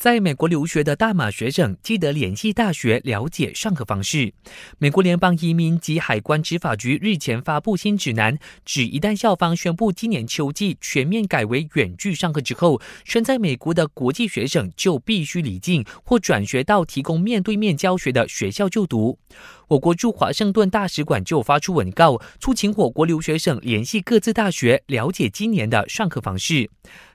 [0.00, 4.32] 在美国留学的大马学生记得联系大学了解上课方式。
[4.78, 19.18] 美国联邦移民及海关执法局日前发布新指南，指一旦校方宣布今年秋季全面改为远距上课之后，身在美国的国际学生就必须离境或转学到提供面对面教学的学校就读。
[19.70, 26.68] 我国驻华盛顿大使馆就发出文告，促请我国留学生联系各自大学，了解今年的上课方式。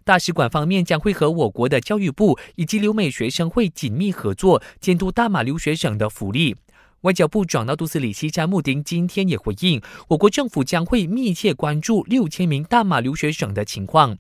[0.06, 6.56] 大使馆方面将会和我国的教育部以及留美学生会紧密合作，监督大马留学生的福利。
[7.02, 14.18] 外交部长纳杜斯里希詹穆丁今天也回应，我国政府将会密切关注六千名大马留学生的情况。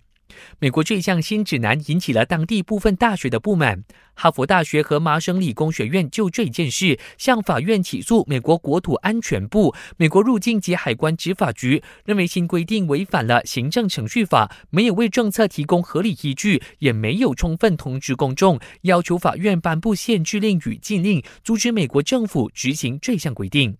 [0.59, 3.83] 美国这项新指南引起了当地部分大学的不满。
[4.17, 23.75] 哈佛大学和麻省理工学院就这件事向法院起诉美国国土安全部、美国入境及海关执法局，认为新规定违反了行政程序法，没有为政策提供合理依据，也没有充分通知公众，要求法院颁布限制令与禁令，阻止美国政府执行这项规定。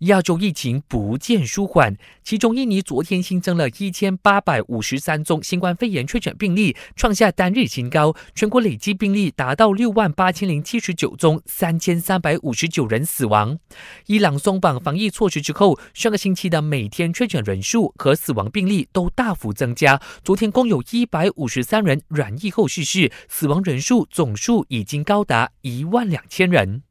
[0.00, 8.14] 亚洲疫情不见舒缓，其中印尼昨天新增了一千八百五十三宗新冠肺炎确诊病例，创下单日新高。
[8.34, 13.58] 全国累计病例达到六万八千零七十九宗，三千三百五十九人死亡。
[14.06, 20.00] 伊朗松绑防疫措施之后，上个星期的每天确诊人数和死亡病例都大幅增加。
[20.22, 26.82] 昨天共有一百五十三人染疫后逝世，死亡人数总数已经高达一万两千人。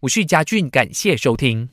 [0.00, 1.72] 我是嘉俊，感谢收听。